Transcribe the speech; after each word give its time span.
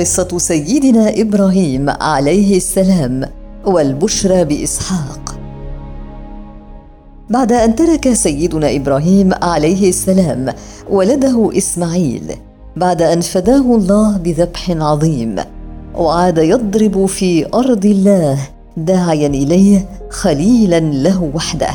قصة 0.00 0.38
سيدنا 0.38 1.20
إبراهيم 1.20 1.90
عليه 1.90 2.56
السلام 2.56 3.24
والبشرى 3.64 4.44
بإسحاق. 4.44 5.36
بعد 7.30 7.52
أن 7.52 7.74
ترك 7.74 8.12
سيدنا 8.12 8.76
إبراهيم 8.76 9.30
عليه 9.42 9.88
السلام 9.88 10.54
ولده 10.90 11.50
إسماعيل 11.58 12.22
بعد 12.76 13.02
أن 13.02 13.20
فداه 13.20 13.76
الله 13.76 14.16
بذبح 14.16 14.70
عظيم 14.70 15.36
وعاد 15.94 16.38
يضرب 16.38 17.06
في 17.06 17.54
أرض 17.54 17.86
الله 17.86 18.38
داعيا 18.76 19.26
إليه 19.26 19.88
خليلا 20.10 20.80
له 20.80 21.30
وحده. 21.34 21.70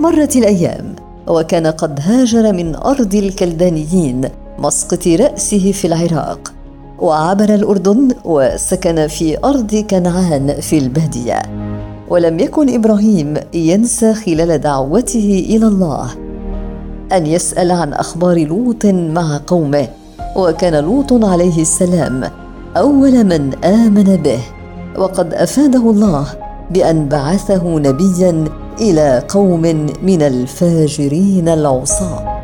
مرت 0.00 0.36
الأيام 0.36 0.94
وكان 1.28 1.66
قد 1.66 2.00
هاجر 2.00 2.52
من 2.52 2.74
أرض 2.74 3.14
الكلدانيين 3.14 4.28
مسقط 4.58 5.06
رأسه 5.06 5.72
في 5.72 5.86
العراق. 5.86 6.59
وعبر 7.00 7.54
الأردن 7.54 8.08
وسكن 8.24 9.06
في 9.06 9.44
أرض 9.44 9.74
كنعان 9.90 10.60
في 10.60 10.78
الباديه 10.78 11.42
ولم 12.08 12.40
يكن 12.40 12.74
إبراهيم 12.74 13.34
ينسى 13.54 14.14
خلال 14.14 14.58
دعوته 14.60 15.46
إلى 15.48 15.66
الله 15.66 16.10
أن 17.12 17.26
يسأل 17.26 17.70
عن 17.70 17.92
أخبار 17.92 18.38
لوط 18.46 18.86
مع 18.86 19.40
قومه 19.46 19.88
وكان 20.36 20.84
لوط 20.84 21.12
عليه 21.24 21.62
السلام 21.62 22.30
أول 22.76 23.24
من 23.24 23.64
آمن 23.64 24.16
به. 24.16 24.40
وقد 24.98 25.34
أفاده 25.34 25.90
الله 25.90 26.26
بأن 26.70 27.08
بعثه 27.08 27.78
نبيا 27.78 28.44
إلى 28.80 29.22
قوم 29.28 29.62
من 30.02 30.22
الفاجرين 30.22 31.48
العصاة. 31.48 32.42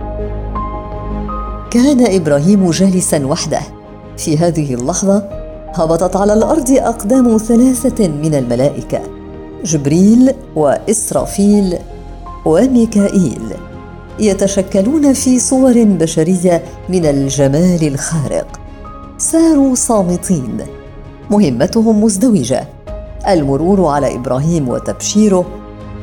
كان 1.70 2.14
إبراهيم 2.14 2.70
جالسا 2.70 3.26
وحده 3.26 3.75
في 4.16 4.38
هذه 4.38 4.74
اللحظة 4.74 5.22
هبطت 5.74 6.16
على 6.16 6.32
الأرض 6.32 6.70
أقدام 6.70 7.38
ثلاثة 7.38 8.08
من 8.08 8.34
الملائكة 8.34 9.00
جبريل 9.64 10.34
وإسرافيل 10.56 11.78
وميكائيل 12.46 13.42
يتشكلون 14.20 15.12
في 15.12 15.38
صور 15.38 15.84
بشرية 15.84 16.62
من 16.88 17.06
الجمال 17.06 17.88
الخارق. 17.88 18.60
ساروا 19.18 19.74
صامتين 19.74 20.58
مهمتهم 21.30 22.04
مزدوجة 22.04 22.64
المرور 23.28 23.86
على 23.86 24.14
إبراهيم 24.14 24.68
وتبشيره 24.68 25.46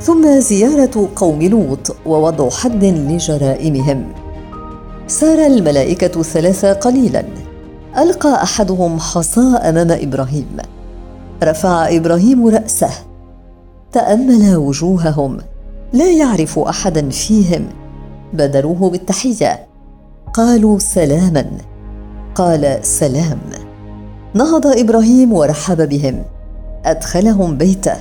ثم 0.02 0.40
زيارة 0.40 1.10
قوم 1.16 1.42
لوط 1.42 1.96
ووضع 2.06 2.50
حد 2.50 2.84
لجرائمهم. 2.86 4.14
سار 5.08 5.46
الملائكة 5.46 6.20
الثلاثه 6.20 6.74
قليلا 6.74 7.24
ألقى 7.98 8.44
أحدهم 8.44 9.00
حصى 9.00 9.42
امام 9.42 9.92
إبراهيم. 9.92 10.58
رفع 11.44 11.88
إبراهيم 11.90 12.48
رأسه. 12.48 12.90
تأمل 13.92 14.56
وجوههم. 14.56 15.38
لا 15.94 16.12
يعرف 16.12 16.60
احدا 16.60 17.10
فيهم. 17.10 17.66
بدروه 18.34 18.90
بالتحية. 18.90 19.68
قالوا 20.34 20.80
سلاما. 20.80 21.46
قال 22.36 22.80
سلام. 22.82 23.40
نهض 24.34 24.68
إبراهيم 24.68 25.34
ورحب 25.34 25.90
بهم. 25.90 26.24
أدخلهم 26.86 27.58
بيته. 27.58 27.96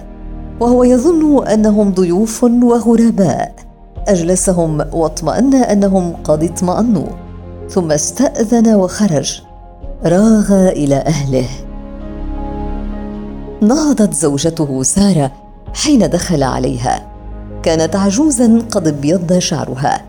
وهو 0.60 0.84
يظن 0.84 1.46
أنهم 1.46 1.90
ضيوف 1.90 2.44
وغرباء. 2.44 3.54
أجلسهم 4.08 4.80
واطمأن 4.92 5.54
أنهم 5.54 6.12
قد 6.24 6.44
اطمأنوا. 6.44 7.06
ثم 7.70 7.92
استأذن 7.92 8.74
وخرج. 8.74 9.51
راغ 10.04 10.68
إلى 10.68 10.94
أهله. 10.94 11.48
نهضت 13.60 14.14
زوجته 14.14 14.82
سارة 14.82 15.32
حين 15.74 16.10
دخل 16.10 16.42
عليها. 16.42 17.06
كانت 17.62 17.96
عجوزا 17.96 18.62
قد 18.70 18.88
ابيض 18.88 19.38
شعرها 19.38 20.04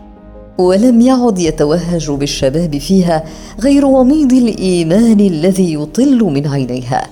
ولم 0.58 1.00
يعد 1.00 1.38
يتوهج 1.38 2.10
بالشباب 2.10 2.78
فيها 2.78 3.24
غير 3.60 3.86
وميض 3.86 4.32
الإيمان 4.32 5.20
الذي 5.20 5.74
يطل 5.74 6.24
من 6.24 6.46
عينيها. 6.46 7.06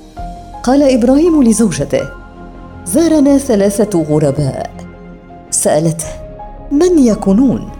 قال 0.63 0.83
إبراهيم 0.83 1.43
لزوجته 1.43 2.09
زارنا 2.87 3.39
ثلاثة 3.39 4.03
غرباء. 4.03 4.71
سألته 5.51 6.07
من 6.73 6.99
يكونون؟ 6.99 7.71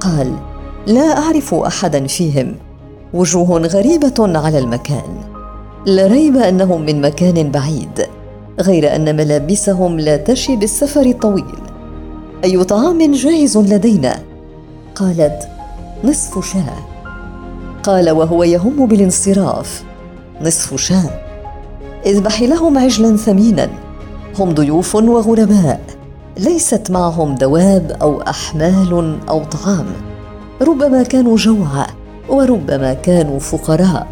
قال 0.00 0.36
لا 0.86 1.18
أعرف 1.18 1.54
احدا 1.54 2.06
فيهم. 2.06 2.54
وجوه 3.14 3.58
غريبة 3.58 4.38
على 4.38 4.58
المكان. 4.58 5.36
لا 5.86 6.06
ريب 6.06 6.36
أنهم 6.36 6.82
من 6.82 7.00
مكان 7.00 7.50
بعيد 7.50 8.06
غير 8.60 8.96
أن 8.96 9.16
ملابسهم 9.16 10.00
لا 10.00 10.16
تشي 10.16 10.56
بالسفر 10.56 11.00
الطويل. 11.00 11.58
أي 12.44 12.64
طعام 12.64 13.12
جاهز 13.12 13.58
لدينا؟ 13.58 14.18
قالت 14.94 15.48
نصف 16.04 16.52
شاة. 16.52 16.78
قال 17.82 18.10
وهو 18.10 18.42
يهم 18.42 18.86
بالانصراف. 18.86 19.84
نصف 20.42 20.76
شاة. 20.76 21.10
اذبحي 22.06 22.46
لهم 22.46 22.78
عجلا 22.78 23.16
ثمينا. 23.16 23.68
هم 24.38 24.54
ضيوف 24.54 24.94
وغرباء. 24.94 25.80
ليست 26.38 26.90
معهم 26.90 27.34
دواب 27.34 27.96
أو 28.02 28.22
أحمال 28.22 29.18
أو 29.28 29.44
طعام. 29.44 29.86
ربما 30.62 31.02
كانوا 31.02 31.36
جوعى 31.36 31.86
وربما 32.28 32.94
كانوا 32.94 33.38
فقراء. 33.38 34.06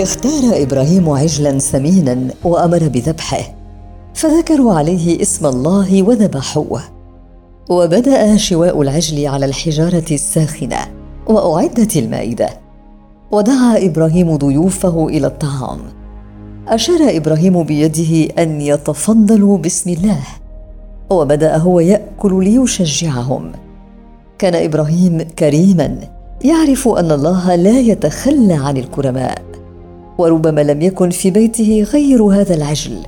اختار 0.00 0.62
إبراهيم 0.62 1.10
عجلا 1.10 1.58
ثمينا 1.58 2.28
وأمر 2.44 2.88
بذبحه 2.88 3.54
فذكروا 4.14 4.74
عليه 4.74 5.22
اسم 5.22 5.46
الله 5.46 6.02
وذبحوه. 6.02 6.82
وبدأ 7.70 8.36
شواء 8.36 8.82
العجل 8.82 9.26
على 9.26 9.46
الحجارة 9.46 10.04
الساخنة 10.10 10.78
وأعدت 11.26 11.96
المائدة. 11.96 12.48
ودعا 13.30 13.86
إبراهيم 13.86 14.36
ضيوفه 14.36 15.06
إلى 15.06 15.26
الطعام. 15.26 15.78
أشار 16.68 17.16
إبراهيم 17.16 17.62
بيده 17.62 18.42
أن 18.42 18.60
يتفضلوا 18.60 19.58
بسم 19.58 19.90
الله. 19.90 20.20
وبدأ 21.10 21.56
هو 21.56 21.80
يأكل 21.80 22.44
ليشجعهم. 22.44 23.52
كان 24.38 24.54
إبراهيم 24.54 25.22
كريما 25.38 25.98
يعرف 26.44 26.88
أن 26.88 27.12
الله 27.12 27.54
لا 27.54 27.80
يتخلى 27.80 28.54
عن 28.54 28.76
الكرماء 28.76 29.42
وربما 30.18 30.60
لم 30.60 30.82
يكن 30.82 31.10
في 31.10 31.30
بيته 31.30 31.86
غير 31.92 32.22
هذا 32.22 32.54
العجل 32.54 32.98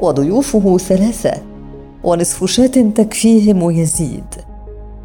وضيوفه 0.00 0.78
ثلاثة 0.78 1.32
ونصف 2.04 2.44
شاة 2.44 2.66
تكفيهم 2.94 3.62
ويزيد 3.62 4.24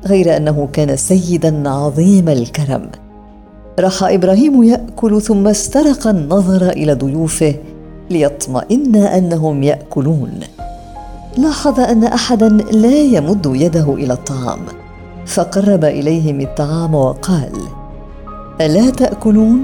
غير 0.06 0.38
أنه 0.38 0.68
كان 0.74 0.96
سيدا 0.96 1.70
عظيم 1.70 2.30
الكرم. 2.30 2.90
راح 3.80 4.04
إبراهيم 4.04 4.64
يأكل 4.64 5.22
ثم 5.22 5.48
استرق 5.48 6.08
النظر 6.08 6.70
إلى 6.70 6.94
ضيوفه 6.94 7.56
ليطمئن 8.10 8.96
أنهم 8.96 9.64
يأكلون. 9.64 10.40
لاحظ 11.38 11.80
أن 11.80 12.04
احدا 12.04 12.50
لا 12.72 13.02
يمد 13.02 13.52
يده 13.56 13.94
إلى 13.94 14.14
الطعام. 14.14 14.60
فقرب 15.30 15.86
إليهم 15.86 16.42
الطعام 16.42 16.96
وقال 16.96 17.52
ألا 18.62 18.90
تأكلون؟ 18.90 19.62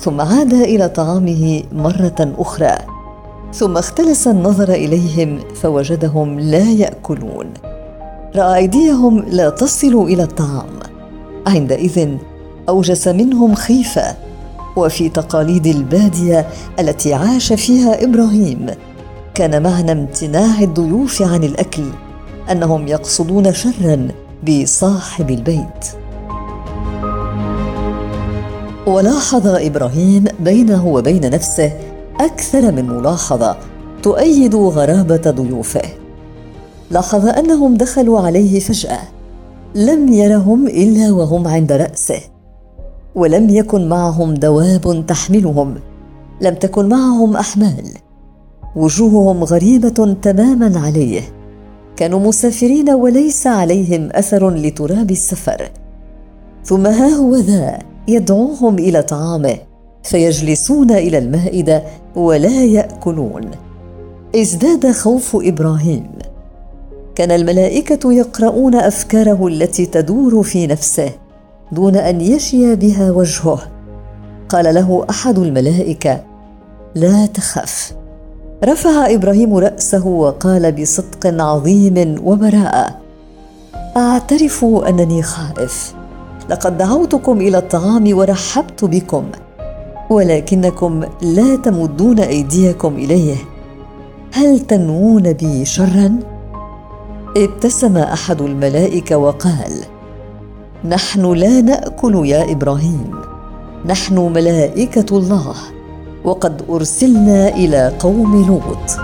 ثم 0.00 0.20
عاد 0.20 0.52
إلى 0.54 0.88
طعامه 0.88 1.62
مرة 1.72 2.34
أخرى. 2.38 2.74
ثم 3.54 3.76
اختلس 3.76 4.28
النظر 4.28 4.68
إليهم 4.68 5.38
فوجدهم 5.54 6.40
لا 6.40 6.70
يأكلون. 6.70 7.46
رأى 8.36 8.56
أيديهم 8.56 9.24
لا 9.30 9.50
تصل 9.50 9.94
إلى 9.94 10.22
الطعام. 10.22 10.78
عندئذ 11.46 12.08
أوجس 12.68 13.08
منهم 13.08 13.54
خيفة 13.54 14.16
وفي 14.76 15.08
تقاليد 15.08 15.66
البادية 15.66 16.46
التي 16.78 17.14
عاش 17.14 17.52
فيها 17.52 18.04
إبراهيم 18.04 18.66
كان 19.34 19.62
معنى 19.62 19.92
امتناع 19.92 20.60
الضيوف 20.60 21.22
عن 21.22 21.44
الأكل 21.44 21.84
أنهم 22.50 22.88
يقصدون 22.88 23.52
شرا 23.52 24.08
بصاحب 24.46 25.30
البيت. 25.30 25.84
ولاحظ 28.86 29.46
إبراهيم 29.46 30.24
بينه 30.40 30.86
وبين 30.86 31.30
نفسه 31.30 31.72
أكثر 32.20 32.72
من 32.72 32.86
ملاحظة 32.86 33.56
تؤيد 34.02 34.54
غرابة 34.54 35.30
ضيوفه. 35.30 35.82
لاحظ 36.90 37.26
أنهم 37.26 37.74
دخلوا 37.74 38.20
عليه 38.20 38.60
فجأة. 38.60 39.00
لم 39.74 40.12
يرهم 40.12 40.66
إلا 40.66 41.12
وهم 41.12 41.48
عند 41.48 41.72
رأسه. 41.72 42.20
ولم 43.14 43.50
يكن 43.50 43.88
معهم 43.88 44.34
دواب 44.34 45.04
تحملهم. 45.08 45.74
لم 46.40 46.54
تكن 46.54 46.88
معهم 46.88 47.36
أحمال. 47.36 47.84
وجوههم 48.76 49.44
غريبة 49.44 50.16
تماما 50.22 50.80
عليه. 50.80 51.37
كانوا 51.98 52.20
مسافرين 52.20 52.90
وليس 52.90 53.46
عليهم 53.46 54.08
أثر 54.12 54.50
لتراب 54.50 55.10
السفر. 55.10 55.70
ثم 56.64 56.86
ها 56.86 57.08
هو 57.08 57.36
ذا 57.36 57.78
يدعوهم 58.08 58.78
إلى 58.78 59.02
طعامه 59.02 59.56
فيجلسون 60.02 60.90
إلى 60.90 61.18
المائدة 61.18 61.82
ولا 62.16 62.64
يأكلون. 62.64 63.50
ازداد 64.36 64.92
خوف 64.92 65.36
إبراهيم. 65.36 66.10
كان 67.14 67.30
الملائكة 67.30 68.12
يقرؤون 68.12 68.74
أفكاره 68.74 69.46
التي 69.46 69.86
تدور 69.86 70.42
في 70.42 70.66
نفسه 70.66 71.10
دون 71.72 71.96
أن 71.96 72.20
يشي 72.20 72.74
بها 72.74 73.10
وجهه. 73.10 73.60
قال 74.48 74.74
له 74.74 75.06
أحد 75.10 75.38
الملائكة 75.38 76.24
لا 76.94 77.26
تخف. 77.26 77.92
رفع 78.64 79.14
إبراهيم 79.14 79.54
رأسه 79.56 80.06
وقال 80.06 80.72
بصدق 80.72 81.42
عظيم 81.42 82.20
وبراءه 82.24 82.96
اعترف 83.96 84.64
أنني 84.64 85.22
خائف. 85.22 85.94
لقد 86.50 86.78
دعوتكم 86.78 87.40
إلى 87.40 87.58
الطعام 87.58 88.18
ورحبت 88.18 88.84
بكم. 88.84 89.24
ولكنكم 90.10 91.04
لا 91.22 91.56
تمدون 91.56 92.20
أيديكم 92.20 92.94
إليه. 92.94 93.36
هل 94.32 94.60
تنوون 94.60 95.32
بي 95.32 95.64
شرا؟ 95.64 96.16
ابتسم 97.36 97.96
أحد 97.96 98.40
الملائكة 98.40 99.16
وقال 99.16 99.72
نحن 100.84 101.32
لا 101.32 101.60
نأكل 101.60 102.26
يا 102.26 102.52
إبراهيم. 102.52 103.10
نحن 103.86 104.18
ملائكة 104.18 105.16
الله. 105.18 105.54
وقد 106.28 106.62
أرسلنا 106.70 107.48
إلى 107.48 107.92
قوم 107.98 108.46
لوط. 108.46 109.00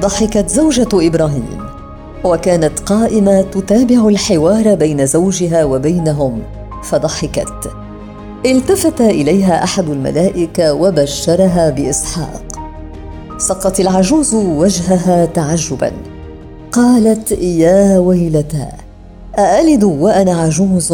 ضحكت 0.00 0.48
زوجة 0.48 0.88
إبراهيم 0.94 1.58
وكانت 2.24 2.78
قائمة 2.80 3.40
تتابع 3.42 4.08
الحوار 4.08 4.74
بين 4.74 5.06
زوجها 5.06 5.64
وبينهم 5.64 6.42
فضحكت. 6.84 7.70
التفت 8.46 9.00
إليها 9.00 9.64
أحد 9.64 9.88
الملائكة 9.88 10.74
وبشرها 10.74 11.70
بإسحاق. 11.70 12.44
سقت 13.38 13.80
العجوز 13.80 14.34
وجهها 14.34 15.26
تعجبا. 15.26 15.92
قالت 16.72 17.32
يا 17.32 17.98
ويلتى 17.98 18.66
أألد 19.38 19.84
وأنا 19.84 20.32
عجوز 20.32 20.92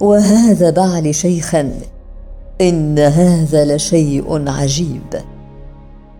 وهذا 0.00 0.70
بعلي 0.70 1.12
شيخا 1.12 1.70
إن 2.60 2.98
هذا 2.98 3.76
لشيء 3.76 4.48
عجيب. 4.50 5.14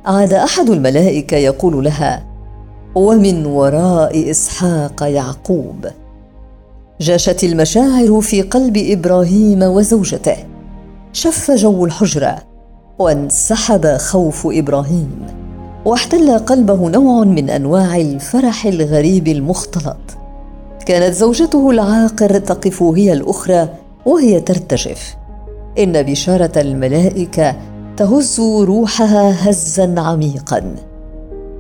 عاد 0.07 0.33
أحد 0.33 0.71
الملائكة 0.71 1.37
يقول 1.37 1.85
لها 1.85 2.27
ومن 2.95 3.47
وراء 3.47 4.31
إسحاق 4.31 5.03
يعقوب. 5.03 5.87
جاشت 7.01 7.45
المشاعر 7.45 8.21
في 8.21 8.43
قلب 8.43 8.77
إبراهيم 8.77 9.63
وزوجته. 9.63 10.37
شف 11.13 11.51
جو 11.51 11.85
الحجرة 11.85 12.39
وانسحب 12.99 13.97
خوف 13.97 14.47
إبراهيم. 14.47 15.27
واحتل 15.85 16.39
قلبه 16.39 16.89
نوع 16.89 17.25
من 17.25 17.51
أنواع 17.51 17.97
الفرح 17.97 18.67
الغريب 18.67 19.29
المختلط. 19.29 20.24
كانت 20.87 21.15
زوجته 21.15 21.71
العاقر 21.71 22.39
تقف 22.39 22.83
هي 22.83 23.13
الأخرى 23.13 23.69
وهي 24.07 24.41
ترتجف. 24.41 25.17
إن 25.79 26.03
بشارة 26.03 26.53
الملائكة 26.57 27.57
تهز 27.97 28.41
روحها 28.41 29.51
هزا 29.51 29.95
عميقا. 29.99 30.75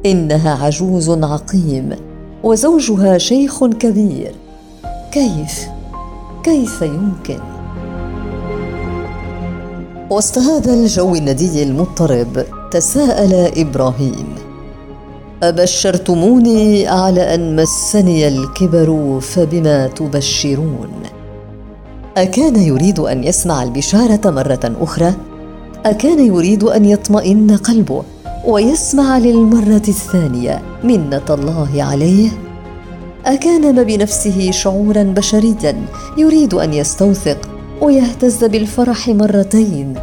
إنها 0.06 0.64
عجوز 0.64 1.10
عقيم 1.10 1.90
وزوجها 2.42 3.18
شيخ 3.18 3.64
كبير. 3.64 4.34
كيف؟ 5.12 5.68
كيف 6.42 6.82
يمكن؟ 6.82 7.38
وسط 10.10 10.38
هذا 10.38 10.74
الجو 10.74 11.14
الندي 11.14 11.62
المضطرب 11.62 12.44
تساءل 12.70 13.34
إبراهيم 13.34 14.43
أبشرتموني 15.48 16.86
على 16.88 17.34
أن 17.34 17.56
مسني 17.56 18.28
الكبر 18.28 19.18
فبما 19.20 19.86
تبشرون. 19.86 21.02
أكان 22.16 22.56
يريد 22.56 22.98
أن 22.98 23.24
يسمع 23.24 23.62
البشارة 23.62 24.30
مرة 24.30 24.76
أخرى؟ 24.80 25.14
أكان 25.86 26.26
يريد 26.26 26.64
أن 26.64 26.84
يطمئن 26.84 27.56
قلبه 27.56 28.02
ويسمع 28.46 29.18
للمرة 29.18 29.82
الثانية 29.88 30.62
منة 30.84 31.28
الله 31.30 31.82
عليه؟ 31.82 32.30
أكان 33.26 33.74
ما 33.74 33.82
بنفسه 33.82 34.50
شعورا 34.50 35.02
بشريا 35.02 35.86
يريد 36.18 36.54
أن 36.54 36.74
يستوثق 36.74 37.48
ويهتز 37.80 38.44
بالفرح 38.44 39.08
مرتين 39.08 39.94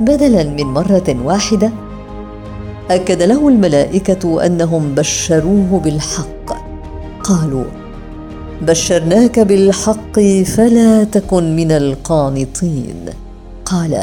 بدلا 0.00 0.44
من 0.44 0.64
مرة 0.64 1.16
واحدة؟ 1.24 1.70
أكد 2.90 3.22
له 3.22 3.48
الملائكة 3.48 4.46
أنهم 4.46 4.94
بشروه 4.94 5.80
بالحق. 5.84 6.52
قالوا 7.22 7.64
بشرناك 8.62 9.40
بالحق 9.40 10.20
فلا 10.44 11.04
تكن 11.04 11.56
من 11.56 11.72
القانطين. 11.72 13.04
قال 13.64 14.02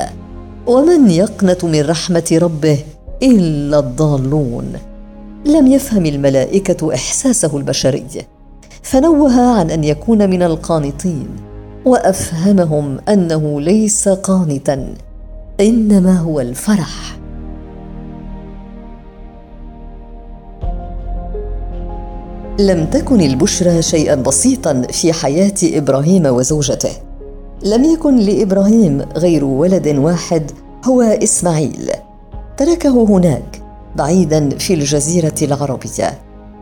ومن 0.68 1.10
يقنط 1.12 1.66
من 1.66 1.82
رحمة 1.82 2.40
ربه 2.42 2.80
إلا 3.24 3.80
الضالون. 3.80 4.74
لم 5.46 5.68
يفهم 5.68 6.06
الملائكة 6.06 6.94
إحساسه 6.94 7.58
البشري 7.58 8.06
فنوه 8.82 9.60
عن 9.60 9.72
أن 9.72 9.84
يكون 9.84 10.30
من 10.30 10.44
القانطين 10.44 11.28
وأفهمهم 11.86 12.98
أنه 13.10 13.62
ليس 13.62 14.10
قانتا 14.10 14.94
إنما 15.60 16.18
هو 16.20 16.40
الفرح. 16.40 17.18
لم 22.60 22.86
تكن 22.86 23.22
البشرى 23.22 23.82
شيئا 23.82 24.16
بسيطا 24.16 24.82
في 24.92 25.14
حياة 25.14 25.54
إبراهيم 25.64 26.26
وزوجته. 26.26 26.90
لم 27.64 27.84
يكن 27.84 28.16
لإبراهيم 28.16 29.02
غير 29.16 29.46
ولد 29.46 29.88
واحد 29.88 30.52
هو 30.86 31.02
إسماعيل. 31.02 31.92
تركه 32.58 33.04
هناك 33.04 33.62
بعيدا 33.96 34.50
في 34.50 34.74
الجزيرة 34.74 35.36
العربية. 35.42 36.20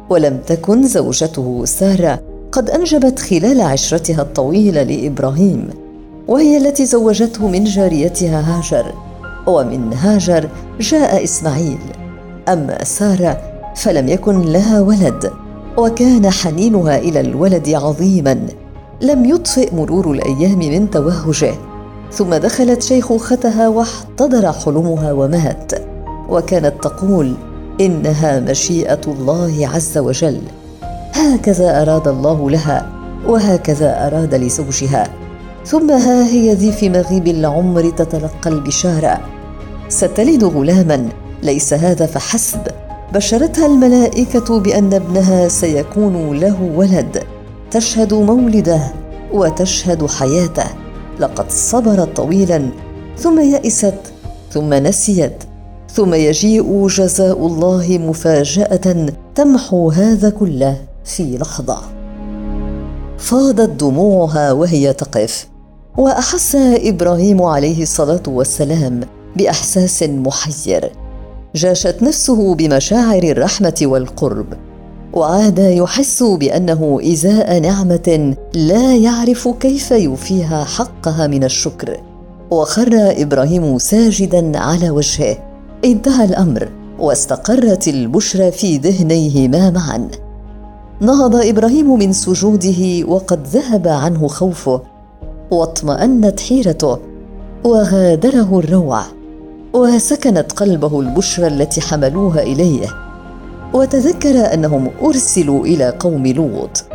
ولم 0.10 0.38
تكن 0.48 0.88
زوجته 0.88 1.66
سارة 1.66 2.20
قد 2.52 2.70
أنجبت 2.70 3.20
خلال 3.20 3.62
عشرتها 3.62 4.22
الطويلة 4.22 4.84
لإبراهيم 4.84 5.70
وهي 6.28 6.58
التي 6.58 6.86
زوجته 6.86 7.48
من 7.48 7.64
جاريتها 7.64 8.58
هاجر. 8.58 8.94
ومن 9.48 9.94
هاجر 9.94 10.50
جاء 10.80 11.24
إسماعيل. 11.24 11.80
أما 12.50 12.84
سارة 12.84 13.42
فلم 13.76 14.08
يكن 14.08 14.42
لها 14.42 14.82
ولد. 14.82 15.45
وكان 15.78 16.30
حنينها 16.30 16.98
إلى 16.98 17.20
الولد 17.20 17.70
عظيما. 17.70 18.48
لم 19.02 19.26
يطفئ 19.26 19.76
مرور 19.76 20.12
الأيام 20.12 20.60
من 20.60 20.90
توهجه. 20.90 21.54
ثم 22.12 22.36
دخلت 22.36 22.82
شيخوختها 22.84 23.68
واحتضر 23.68 24.52
حلمها 24.52 25.12
ومات. 25.12 25.72
وكانت 26.30 26.74
تقول 26.82 27.34
إنها 27.82 28.40
مشيئة 28.40 29.02
الله 29.08 29.70
عز 29.74 29.98
وجل. 29.98 30.42
هكذا 31.14 31.82
أراد 31.82 32.08
الله 32.08 32.50
لها 32.50 32.90
وهكذا 33.28 34.08
أراد 34.08 34.36
لزوجها. 34.36 35.08
ثم 35.66 35.92
ها 35.92 36.26
هي 36.26 36.54
ذي 36.54 36.72
في 36.72 36.90
مغيب 36.90 37.28
العمر 37.28 37.90
تتلقى 37.90 38.50
البشارة. 38.50 39.20
ستلد 39.90 40.44
غلاما 40.44 41.10
ليس 41.44 41.74
هذا 41.74 42.06
فحسب. 42.06 42.85
بشرتها 43.14 43.66
الملائكة 43.66 44.60
بأن 44.60 44.94
ابنها 44.94 45.48
سيكون 45.48 46.40
له 46.40 46.72
ولد. 46.76 47.24
تشهد 47.72 48.14
مولده 48.14 48.82
وتشهد 49.34 50.06
حياته. 50.06 50.66
لقد 51.20 51.52
صبرت 51.52 52.16
طويلا 52.16 52.70
ثم 53.18 53.40
يئست 53.40 54.00
ثم 54.52 54.74
نسيت 54.74 55.44
ثم 55.94 56.14
يجيء 56.14 56.88
جزاء 56.88 57.48
الله 57.48 57.98
مفاجأة 57.98 59.06
تمحو 59.36 59.90
هذا 59.90 60.30
كله 60.30 60.78
في 61.06 61.38
لحظة. 61.38 61.78
فاضت 63.18 63.70
دموعها 63.70 64.52
وهي 64.52 64.94
تقف 64.94 65.48
وأحس 65.98 66.56
إبراهيم 66.60 67.42
عليه 67.42 67.84
الصلاة 67.84 68.24
والسلام 68.28 69.00
بإحساس 69.36 70.04
محير. 70.04 70.92
جاشت 71.56 72.04
نفسه 72.04 72.56
بمشاعر 72.56 73.24
الرحمة 73.24 73.76
والقرب 73.82 74.46
وعاد 75.14 75.60
يحس 75.60 76.24
بأنه 76.24 77.00
إزاء 77.04 77.60
نعمة 77.60 78.36
لا 78.54 78.96
يعرف 78.96 79.48
كيف 79.48 79.92
يوفيها 79.92 80.64
حقها 80.64 81.28
من 81.28 81.44
الشكر. 81.44 81.98
وخر 82.52 82.90
إبراهيم 82.94 83.78
ساجدا 83.78 84.60
على 84.60 84.90
وجهه. 84.90 85.38
انتهى 85.86 86.26
الأمر 86.26 86.70
واستقرت 87.00 87.88
البشرى 87.88 88.52
في 88.52 88.78
ذهنيهما 88.78 89.70
معا. 89.70 90.08
نهض 91.02 91.36
إبراهيم 91.36 92.00
من 92.00 92.14
سجوده 92.14 93.08
وقد 93.08 93.48
ذهب 93.48 93.88
عنه 93.88 94.28
خوفه 94.28 94.82
واطمأنت 95.52 96.40
حيرته 96.40 96.98
وغادره 97.64 98.60
الروع. 98.60 99.02
وسكنت 99.76 100.52
قلبه 100.52 101.00
البشرى 101.00 101.48
التي 101.48 101.82
حملوها 101.82 102.42
إليه 102.42 102.88
وتذكر 103.74 104.54
أنهم 104.54 104.92
أرسلوا 105.04 105.66
إلى 105.66 105.94
قوم 106.00 106.28
لوط 106.28 106.86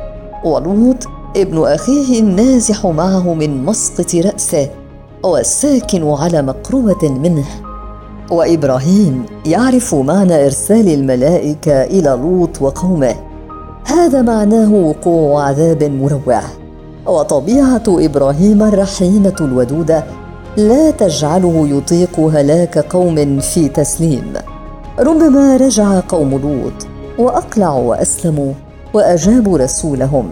ولوط 0.45 0.97
ابن 1.37 1.59
أخيه 1.67 2.21
النازح 2.21 2.87
معه 2.87 3.35
من 3.35 3.65
مسقط 3.65 4.15
رأسه 4.15 4.71
والساكن 5.23 6.11
على 6.11 6.43
مقربة 6.43 7.09
منه. 7.09 7.45
وإبراهيم 8.31 9.27
يعرف 9.47 9.95
معنى 9.95 10.45
إرسال 10.45 10.89
الملائكة 10.89 11.83
إلى 11.83 12.11
لوط 12.11 12.63
وقومه. 12.63 13.15
هذا 13.85 14.23
معناه 14.23 14.73
وقوع 14.73 15.45
عذاب 15.45 15.83
مروع. 15.83 16.43
وطبيعة 17.07 17.83
إبراهيم 17.89 18.63
الرحيمة 18.63 19.37
الودودة 19.41 20.05
لا 20.57 20.91
تجعله 20.91 21.69
يطيق 21.69 22.21
هلاك 22.21 22.79
قوم 22.79 23.41
في 23.41 23.69
تسليم. 23.69 24.33
ربما 24.99 25.57
رجع 25.57 26.01
قوم 26.09 26.31
لوط 26.31 26.87
وأقلعوا 27.19 27.91
وأسلموا 27.91 28.53
وأجابوا 28.95 29.59
رسولهم. 29.59 30.31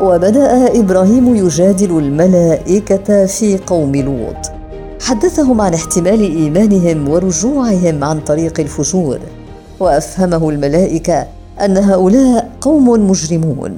وبدأ 0.00 0.80
إبراهيم 0.80 1.34
يجادل 1.34 1.98
الملائكة 1.98 3.26
في 3.26 3.58
قوم 3.58 3.96
لوط. 3.96 4.50
حدثهم 5.00 5.60
عن 5.60 5.74
احتمال 5.74 6.20
إيمانهم 6.20 7.08
ورجوعهم 7.08 8.04
عن 8.04 8.20
طريق 8.20 8.60
الفجور. 8.60 9.18
وأفهمه 9.80 10.50
الملائكة 10.50 11.26
أن 11.64 11.76
هؤلاء 11.76 12.50
قوم 12.60 13.10
مجرمون 13.10 13.76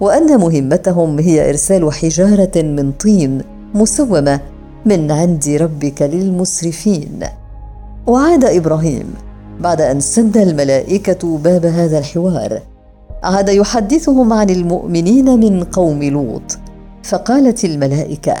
وأن 0.00 0.40
مهمتهم 0.40 1.18
هي 1.18 1.50
إرسال 1.50 1.92
حجارة 1.92 2.62
من 2.62 2.92
طين 2.92 3.42
مسومة 3.74 4.40
من 4.88 5.10
عند 5.10 5.48
ربك 5.48 6.02
للمسرفين. 6.02 7.20
وعاد 8.06 8.44
إبراهيم 8.44 9.14
بعد 9.60 9.80
أن 9.80 10.00
سد 10.00 10.36
الملائكة 10.36 11.38
باب 11.38 11.66
هذا 11.66 11.98
الحوار. 11.98 12.60
عاد 13.22 13.48
يحدثهم 13.48 14.32
عن 14.32 14.50
المؤمنين 14.50 15.40
من 15.40 15.64
قوم 15.64 16.02
لوط. 16.02 16.58
فقالت 17.02 17.64
الملائكة 17.64 18.34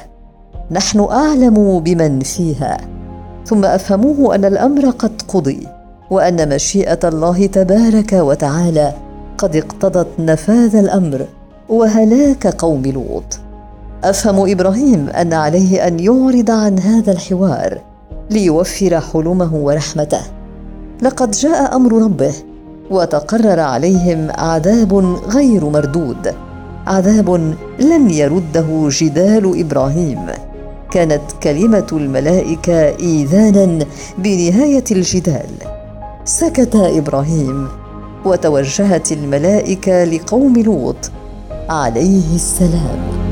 نحن 0.70 1.00
أعلم 1.00 1.80
بمن 1.80 2.20
فيها. 2.20 2.76
ثم 3.46 3.64
أفهموه 3.64 4.34
أن 4.34 4.44
الأمر 4.44 4.90
قد 4.90 5.22
قضي 5.28 5.66
وأن 6.10 6.54
مشيئة 6.54 7.08
الله 7.08 7.46
تبارك 7.46 8.12
وتعالى 8.12 8.92
قد 9.38 9.56
اقتضت 9.56 10.08
نفاذ 10.18 10.76
الأمر 10.76 11.26
وهلاك 11.68 12.46
قوم 12.46 12.82
لوط. 12.86 13.47
أفهم 14.04 14.50
إبراهيم 14.50 15.08
أن 15.08 15.32
عليه 15.32 15.86
أن 15.86 16.00
يعرض 16.00 16.50
عن 16.50 16.78
هذا 16.78 17.12
الحوار 17.12 17.78
ليوفر 18.30 19.00
حلمه 19.00 19.54
ورحمته. 19.54 20.20
لقد 21.02 21.30
جاء 21.30 21.76
أمر 21.76 22.02
ربه 22.02 22.34
وتقرر 22.90 23.60
عليهم 23.60 24.30
عذاب 24.30 24.94
غير 25.28 25.64
مردود 25.64 26.34
عذاب 26.86 27.54
لن 27.80 28.10
يرده 28.10 28.88
جدال 28.88 29.60
إبراهيم. 29.60 30.26
كانت 30.90 31.22
كلمة 31.42 31.86
الملائكة 31.92 32.98
إيذانا 33.00 33.86
بنهاية 34.18 34.84
الجدال. 34.90 35.50
سكت 36.24 36.76
إبراهيم 36.76 37.68
وتوجهت 38.24 39.12
الملائكة 39.12 40.04
لقوم 40.04 40.56
لوط. 40.56 41.10
عليه 41.68 42.34
السلام. 42.34 43.27